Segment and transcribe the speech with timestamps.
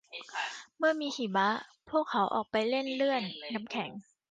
[0.77, 1.49] เมื่อมีหิมะ
[1.89, 3.21] พวกเขาออกไปเล่นเลื่อน
[3.53, 3.89] น้ำแข็ง